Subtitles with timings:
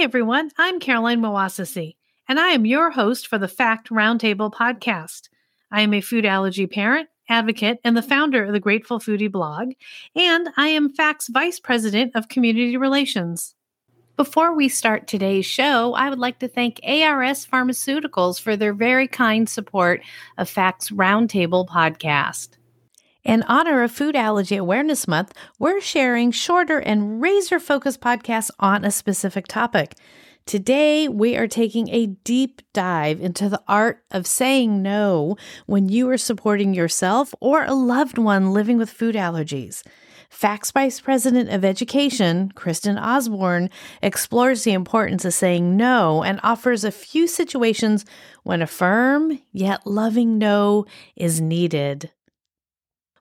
[0.00, 0.50] Everyone.
[0.56, 1.96] I'm Caroline Moassessi,
[2.26, 5.28] and I am your host for the FAACT Roundtable podcast.
[5.70, 9.72] I am a food allergy parent, advocate, and the founder of the Grateful Foodie blog,
[10.16, 13.54] and I am FAACT's Vice President of Community Relations.
[14.16, 19.06] Before we start today's show, I would like to thank ARS Pharmaceuticals for their very
[19.06, 20.00] kind support
[20.38, 22.56] of FAACT's Roundtable podcast.
[23.22, 28.82] In honor of Food Allergy Awareness Month, we're sharing shorter and razor focused podcasts on
[28.82, 29.94] a specific topic.
[30.46, 36.08] Today, we are taking a deep dive into the art of saying no when you
[36.08, 39.82] are supporting yourself or a loved one living with food allergies.
[40.30, 43.68] FAACT's Vice President of Education, Kristin Osborne,
[44.02, 48.06] explores the importance of saying no and offers a few situations
[48.44, 52.10] when a firm yet loving no is needed.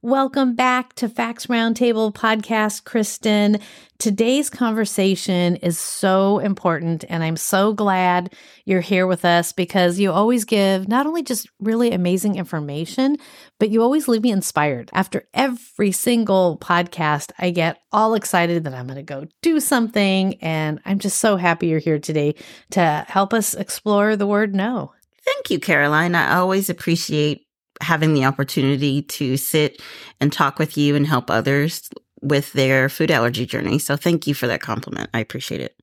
[0.01, 3.61] Welcome back to FAACT's Roundtable podcast, Kristin.
[3.97, 8.33] Today's conversation is so important, and I'm so glad
[8.63, 13.17] you're here with us because you always give not only just really amazing information,
[13.59, 14.89] but you always leave me inspired.
[14.93, 20.35] After every single podcast, I get all excited that I'm going to go do something,
[20.35, 22.35] and I'm just so happy you're here today
[22.69, 24.93] to help us explore the word no.
[25.25, 26.15] Thank you, Caroline.
[26.15, 27.48] I always appreciate
[27.81, 29.81] having the opportunity to sit
[30.19, 31.89] and talk with you and help others
[32.21, 33.79] with their food allergy journey.
[33.79, 35.09] So thank you for that compliment.
[35.13, 35.75] I appreciate it.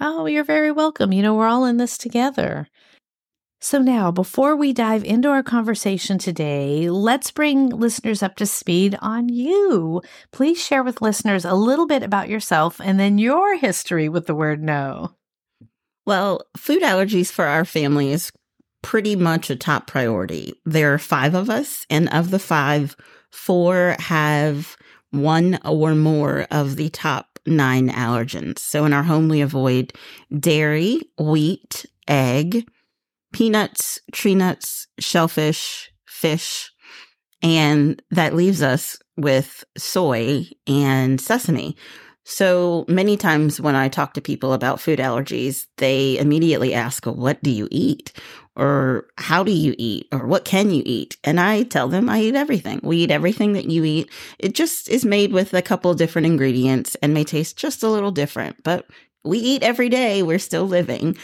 [0.00, 1.12] Oh, you're very welcome.
[1.12, 2.68] You know, we're all in this together.
[3.60, 8.98] So, now before we dive into our conversation today, let's bring listeners up to speed
[9.00, 10.02] on you.
[10.32, 14.34] Please share with listeners a little bit about yourself and then your history with the
[14.34, 15.14] word no.
[16.04, 18.30] Well, food allergies for our family is
[18.84, 20.52] pretty much a top priority.
[20.66, 22.94] There are five of us, and of the five,
[23.30, 24.76] four have
[25.10, 28.58] one or more of the top nine allergens.
[28.58, 29.94] So in our home, we avoid
[30.38, 32.68] dairy, wheat, egg,
[33.32, 36.70] peanuts, tree nuts, shellfish, fish,
[37.42, 41.74] and that leaves us with soy and sesame.
[42.24, 47.42] So many times when I talk to people about food allergies, they immediately ask, What
[47.42, 48.12] do you eat?
[48.56, 51.16] or how do you eat or what can you eat?
[51.24, 52.80] And I tell them I eat everything.
[52.82, 54.10] We eat everything that you eat.
[54.38, 58.12] It just is made with a couple different ingredients and may taste just a little
[58.12, 58.86] different, but
[59.24, 60.22] we eat every day.
[60.22, 61.16] We're still living.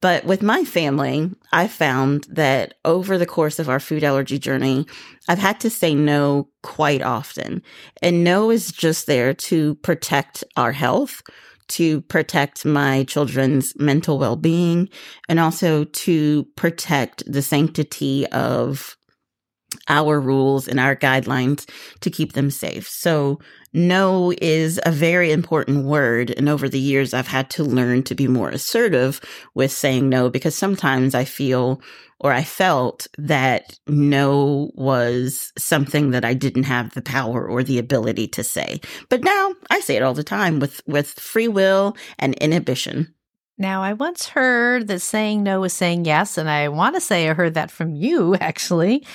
[0.00, 4.86] But with my family, I found that over the course of our food allergy journey,
[5.28, 7.62] I've had to say no quite often.
[8.02, 11.22] And no is just there to protect our health,
[11.68, 14.88] to protect my children's mental well being
[15.28, 18.95] and also to protect the sanctity of
[19.88, 21.68] our rules and our guidelines
[22.00, 22.88] to keep them safe.
[22.88, 23.40] So,
[23.72, 26.30] no is a very important word.
[26.30, 29.20] And over the years, I've had to learn to be more assertive
[29.54, 31.82] with saying no because sometimes I feel
[32.18, 37.78] or I felt that no was something that I didn't have the power or the
[37.78, 38.80] ability to say.
[39.10, 43.14] But now I say it all the time with, with free will and inhibition.
[43.58, 47.28] Now, I once heard that saying no is saying yes, and I want to say
[47.28, 49.06] I heard that from you, actually.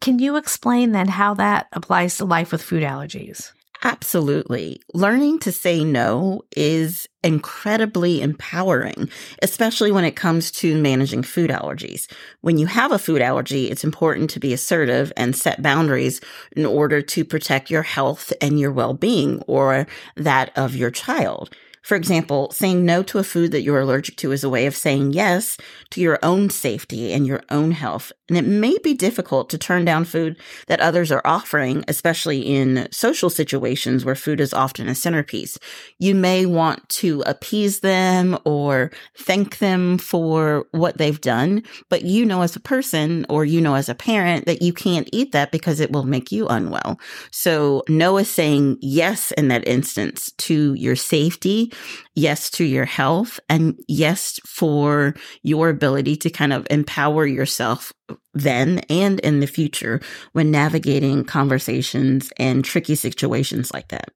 [0.00, 3.52] Can you explain then how that applies to life with food allergies?
[3.84, 4.80] Absolutely.
[4.92, 9.08] Learning to say no is incredibly empowering,
[9.40, 12.10] especially when it comes to managing food allergies.
[12.40, 16.20] When you have a food allergy, it's important to be assertive and set boundaries
[16.56, 19.86] in order to protect your health and your well-being or
[20.16, 21.54] that of your child.
[21.82, 24.76] For example, saying no to a food that you're allergic to is a way of
[24.76, 25.56] saying yes
[25.90, 28.12] to your own safety and your own health.
[28.28, 30.36] And it may be difficult to turn down food
[30.66, 35.58] that others are offering, especially in social situations where food is often a centerpiece.
[35.98, 42.26] You may want to appease them or thank them for what they've done, but you
[42.26, 45.50] know as a person or you know as a parent that you can't eat that
[45.50, 47.00] because it will make you unwell.
[47.30, 51.72] So Noah saying yes in that instance to your safety
[52.18, 57.92] yes to your health and yes for your ability to kind of empower yourself
[58.34, 60.00] then and in the future
[60.32, 64.10] when navigating conversations and tricky situations like that.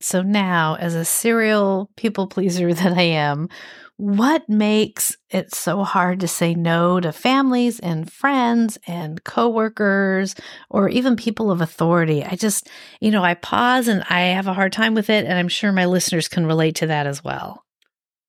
[0.00, 3.48] So now, as a serial people pleaser that I am,
[3.96, 10.34] what makes it so hard to say no to families and friends and coworkers
[10.68, 12.24] or even people of authority?
[12.24, 12.68] I just,
[13.00, 15.24] you know, I pause and I have a hard time with it.
[15.24, 17.64] And I'm sure my listeners can relate to that as well.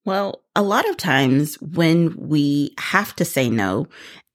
[0.06, 3.88] Well, a lot of times when we have to say no,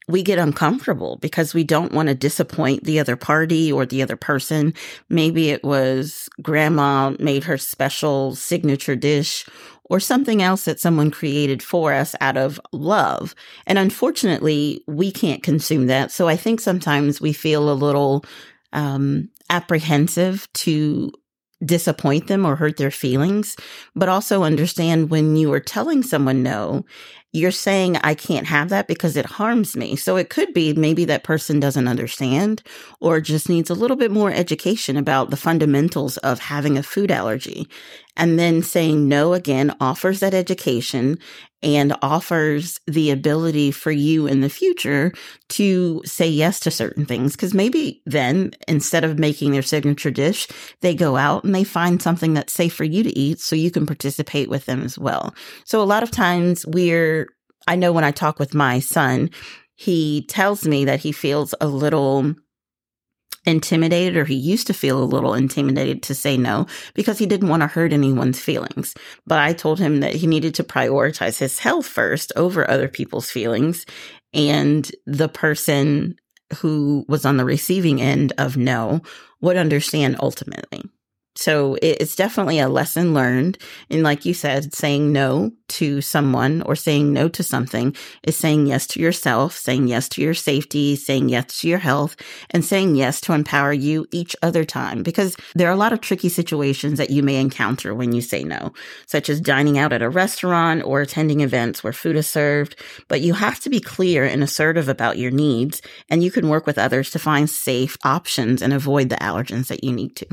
[0.08, 4.16] we get uncomfortable because we don't want to disappoint the other party or the other
[4.16, 4.74] person.
[5.08, 9.46] Maybe it was grandma made her special signature dish
[9.90, 13.34] or something else that someone created for us out of love.
[13.66, 16.12] And unfortunately, we can't consume that.
[16.12, 18.24] So I think sometimes we feel a little
[18.72, 21.12] um, apprehensive to
[21.62, 23.56] disappoint them or hurt their feelings,
[23.94, 26.86] but also understand when you are telling someone no
[27.32, 29.94] you're saying I can't have that because it harms me.
[29.94, 32.62] So it could be maybe that person doesn't understand
[33.00, 37.10] or just needs a little bit more education about the fundamentals of having a food
[37.10, 37.68] allergy.
[38.16, 41.18] And then saying no again offers that education
[41.62, 45.12] and offers the ability for you in the future
[45.50, 47.36] to say yes to certain things.
[47.36, 50.48] Cause maybe then instead of making their signature dish,
[50.80, 53.70] they go out and they find something that's safe for you to eat so you
[53.70, 55.34] can participate with them as well.
[55.64, 57.28] So a lot of times we're,
[57.68, 59.30] I know when I talk with my son,
[59.74, 62.34] he tells me that he feels a little
[63.46, 67.48] intimidated or he used to feel a little intimidated to say no because he didn't
[67.48, 68.94] want to hurt anyone's feelings.
[69.26, 73.30] But I told him that he needed to prioritize his health first over other people's
[73.30, 73.86] feelings.
[74.34, 76.16] And the person
[76.58, 79.00] who was on the receiving end of no
[79.40, 80.82] would understand ultimately.
[81.36, 83.56] So it's definitely a lesson learned.
[83.88, 87.94] And like you said, saying no to someone or saying no to something
[88.24, 92.16] is saying yes to yourself, saying yes to your safety, saying yes to your health,
[92.50, 95.04] and saying yes to empower you each other time.
[95.04, 98.42] Because there are a lot of tricky situations that you may encounter when you say
[98.42, 98.72] no,
[99.06, 102.74] such as dining out at a restaurant or attending events where food is served.
[103.06, 106.66] But you have to be clear and assertive about your needs, and you can work
[106.66, 110.26] with others to find safe options and avoid the allergens that you need to.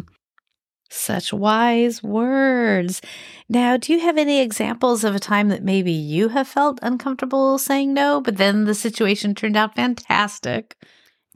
[0.89, 3.01] Such wise words.
[3.50, 7.57] Now, do you have any examples of a time that maybe you have felt uncomfortable
[7.57, 10.75] saying no, but then the situation turned out fantastic?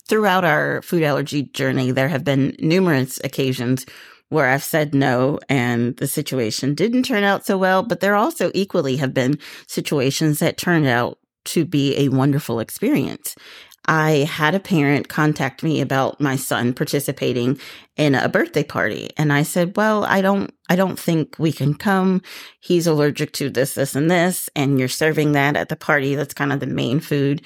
[0.07, 3.85] Throughout our food allergy journey, there have been numerous occasions
[4.29, 8.49] where I've said no and the situation didn't turn out so well, but there also
[8.53, 9.37] equally have been
[9.67, 13.35] situations that turned out to be a wonderful experience.
[13.91, 17.59] I had a parent contact me about my son participating
[17.97, 19.09] in a birthday party.
[19.17, 22.21] And I said, well, I don't, I don't think we can come.
[22.61, 24.49] He's allergic to this, this, and this.
[24.55, 26.15] And you're serving that at the party.
[26.15, 27.41] That's kind of the main food.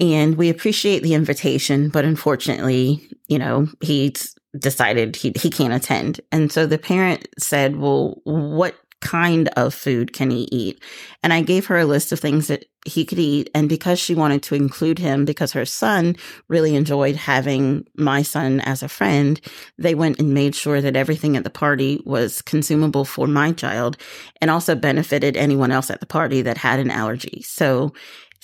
[0.00, 6.20] And we appreciate the invitation, but unfortunately, you know, he's decided he, he can't attend.
[6.32, 10.82] And so the parent said, well, what kind of food can he eat?
[11.22, 13.50] And I gave her a list of things that he could eat.
[13.54, 16.16] And because she wanted to include him, because her son
[16.48, 19.40] really enjoyed having my son as a friend,
[19.78, 23.96] they went and made sure that everything at the party was consumable for my child
[24.40, 27.42] and also benefited anyone else at the party that had an allergy.
[27.46, 27.92] So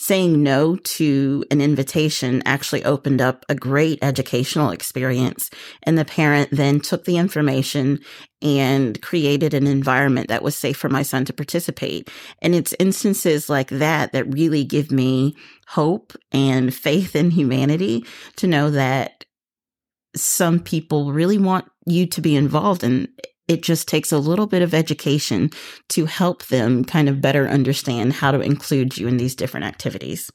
[0.00, 5.50] saying no to an invitation actually opened up a great educational experience.
[5.82, 7.98] And the parent then took the information
[8.40, 12.08] and created an environment that was safe for my son to participate.
[12.40, 15.34] And it's instances like that that really give me
[15.66, 18.04] hope and faith in humanity
[18.36, 19.24] to know that
[20.14, 23.08] some people really want you to be involved in
[23.48, 25.50] it just takes a little bit of education
[25.88, 30.30] to help them kind of better understand how to include you in these different activities.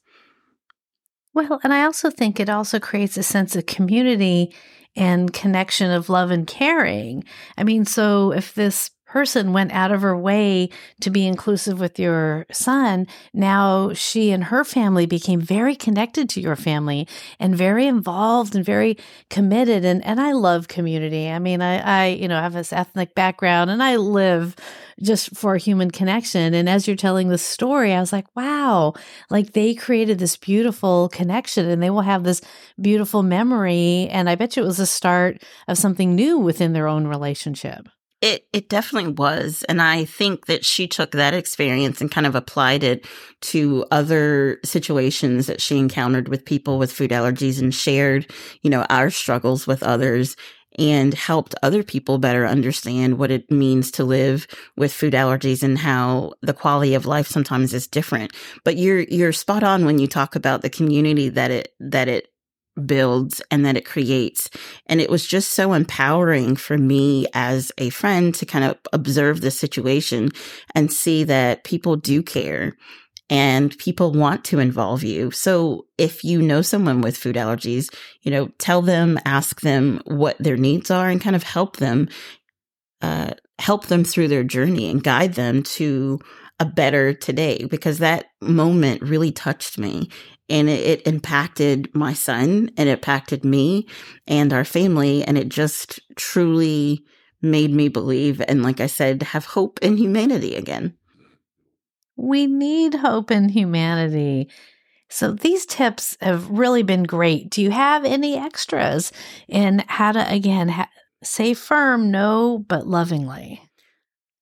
[1.34, 4.54] Well, and I also think it also creates a sense of community
[4.96, 7.24] and connection of love and caring.
[7.58, 10.68] I mean, so if this person went out of her way
[11.00, 16.42] to be inclusive with your son, now she and her family became very connected to
[16.42, 17.08] your family
[17.40, 18.98] and very involved and very
[19.30, 19.86] committed.
[19.86, 21.30] And, and I love community.
[21.30, 24.56] I mean, I, I, you know, have this ethnic background and I live
[25.00, 26.56] just for human connection.
[26.56, 28.96] And as you're telling the story, I was like, wow,
[29.30, 32.42] like they created this beautiful connection and they will have this
[32.82, 34.08] beautiful memory.
[34.10, 37.88] And I bet you it was a start of something new within their own relationship.
[38.24, 42.36] It it definitely was, and I think that she took that experience and kind of
[42.36, 43.06] applied it
[43.52, 48.86] to other situations that she encountered with people with food allergies and shared, you know,
[48.90, 50.36] our struggles with others.
[50.80, 55.78] and helped other people better understand what it means to live with food allergies and
[55.78, 58.32] how the quality of life sometimes is different.
[58.66, 62.30] But you're you're spot on when you talk about the community that it that it
[62.86, 64.50] builds and that it creates.
[64.88, 69.42] And it was just so empowering for me as a friend to kind of observe
[69.42, 70.32] the situation
[70.76, 72.76] and see that people do care
[73.30, 75.32] and people want to involve you.
[75.32, 80.38] So if you know someone with food allergies, you know, tell them, ask them what
[80.40, 82.10] their needs are and kind of help them,
[83.02, 86.20] uh, help them through their journey and guide them to
[86.64, 90.10] a better today because that moment really touched me
[90.50, 93.86] and it, it, impacted my son and it impacted me
[94.28, 95.24] and our family.
[95.24, 97.04] And it just truly
[97.42, 100.96] made me believe and like i said have hope in humanity again.
[102.16, 104.50] We need hope in humanity.
[105.10, 107.50] So these tips have really been great.
[107.50, 109.12] Do you have any extras
[109.50, 110.90] in how to again ha-
[111.22, 113.62] say firm no but lovingly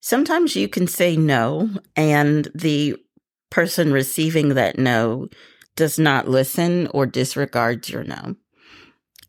[0.02, 2.96] sometimes you can say no and the
[3.50, 5.30] person receiving that no
[5.76, 8.36] does not listen or disregards your no.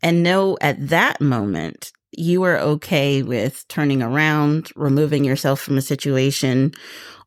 [0.02, 5.82] And know at that moment, you are okay with turning around, removing yourself from a
[5.82, 6.72] situation,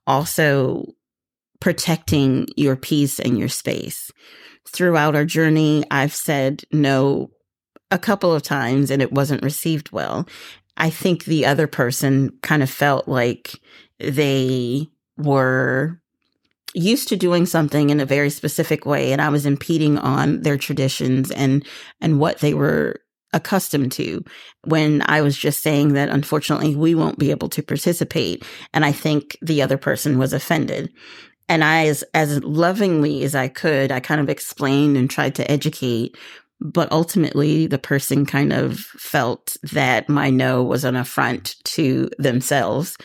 [0.06, 0.86] also
[1.60, 4.12] protecting your peace and your space.
[4.68, 7.32] Throughout our journey, I've said no
[7.92, 10.28] a couple of times and it wasn't received well.
[10.78, 13.60] I think the other person kind of felt like
[14.00, 16.00] they were
[16.74, 20.58] used to doing something in a very specific way and I was impeding on their
[20.58, 21.66] traditions and
[22.02, 23.00] and what they were
[23.32, 24.24] accustomed to
[24.66, 28.92] when I was just saying that unfortunately we won't be able to participate and I
[28.92, 30.92] think the other person was offended.
[31.48, 35.50] And I as as lovingly as I could I kind of explained and tried to
[35.50, 36.18] educate
[36.74, 42.98] but ultimately the person kind of felt that my no was an affront to themselves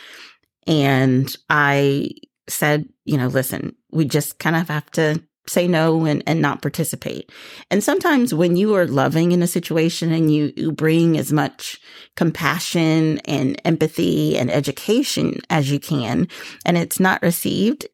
[0.66, 2.10] and I
[2.48, 6.62] said, you know, listen, we just kind of have to say no and, and not
[6.62, 7.32] participate.
[7.70, 11.80] And sometimes when you are loving in a situation and you, you bring as much
[12.14, 16.28] compassion and empathy and education as you can,
[16.64, 17.86] and it's not received,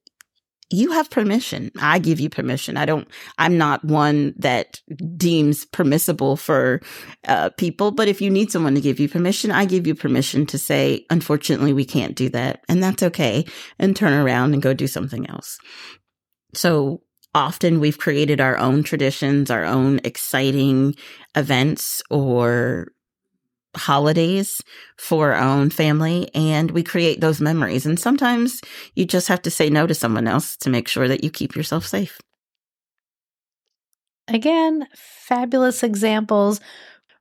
[0.71, 1.71] you have permission.
[1.81, 2.77] I give you permission.
[2.77, 3.09] I don't,
[3.39, 4.81] I'm not one that
[5.17, 6.81] deems permissible for
[7.29, 10.45] uh, people, but if you need someone to give you permission, I give you permission
[10.47, 12.65] to say, unfortunately, we can't do that.
[12.69, 13.45] And that's okay.
[13.79, 15.59] And turn around and go do something else.
[16.55, 20.95] So often we've created our own traditions, our own exciting
[21.37, 22.89] events or
[23.77, 24.63] holidays
[24.97, 27.87] for our own family and we create those memories.
[27.87, 28.61] And sometimes
[28.95, 31.55] you just have to say no to someone else to make sure that you keep
[31.55, 32.19] yourself safe.
[34.29, 36.61] Again, fabulous examples,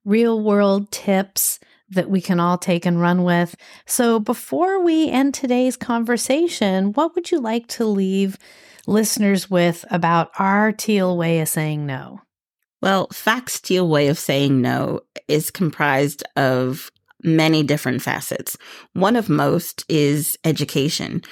[0.06, 1.60] real world tips
[1.90, 3.56] that we can all take and run with.
[3.86, 8.38] So, before we end today's conversation, what would you like to leave
[8.88, 12.22] listeners with about our teal way of saying no?
[12.82, 16.92] Well, FAACT's Teal way of saying no is comprised of
[17.24, 18.58] many different facets.
[18.94, 21.24] One of most is education.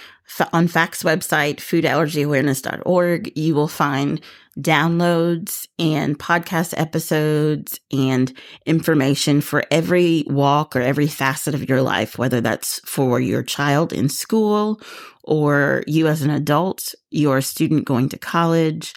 [0.52, 4.20] On FAACT's website, foodallergyawareness.org, you will find
[4.60, 8.36] downloads and podcast episodes and
[8.66, 13.94] information for every walk or every facet of your life, whether that's for your child
[13.94, 14.82] in school
[15.24, 18.94] or you as an adult, your student going to college,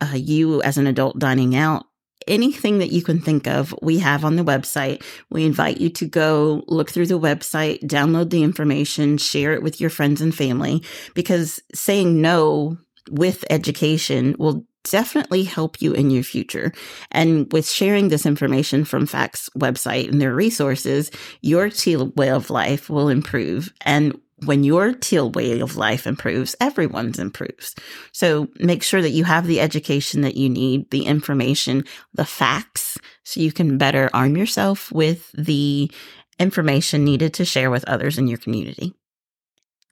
[0.00, 1.84] uh, you as an adult dining out,
[2.26, 5.02] anything that you can think of, we have on the website.
[5.30, 9.80] We invite you to go look through the website, download the information, share it with
[9.80, 10.82] your friends and family,
[11.14, 12.78] because saying no
[13.10, 16.72] with education will definitely help you in your future.
[17.10, 21.10] And with sharing this information from FAACT's website and their resources,
[21.42, 21.70] your
[22.16, 23.72] way of life will improve.
[23.82, 27.74] And when your teal way of life improves, everyone's improves.
[28.12, 32.98] So make sure that you have the education that you need, the information, the facts,
[33.24, 35.90] so you can better arm yourself with the
[36.38, 38.94] information needed to share with others in your community.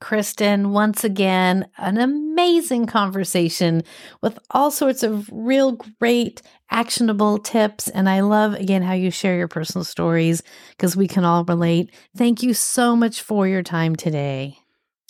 [0.01, 3.83] Kristin, once again, an amazing conversation
[4.21, 7.87] with all sorts of real great actionable tips.
[7.87, 11.91] And I love, again, how you share your personal stories because we can all relate.
[12.15, 14.59] Thank you so much for your time today.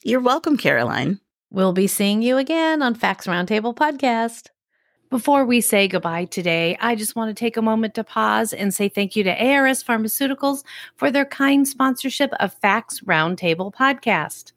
[0.04, 1.20] You're welcome, Caroline.
[1.50, 4.48] We'll be seeing you again on FAACT's Roundtable Podcast.
[5.10, 8.74] Before we say goodbye today, I just want to take a moment to pause and
[8.74, 10.64] say thank you to ARS Pharmaceuticals
[10.96, 14.52] for their kind sponsorship of FAACT's Roundtable Podcast.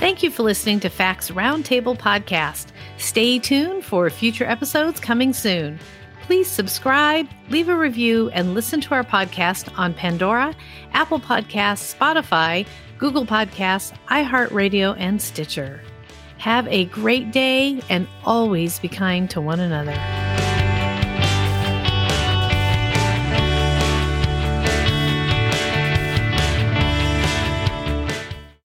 [0.00, 2.68] Thank you for listening to FAACT's Roundtable Podcast.
[2.98, 5.78] Stay tuned for future episodes coming soon.
[6.22, 10.54] Please subscribe, leave a review, and listen to our podcast on Pandora,
[10.92, 15.82] Apple Podcasts, Spotify, Google Podcasts, iHeartRadio, and Stitcher.
[16.38, 20.23] Have a great day and always be kind to one another.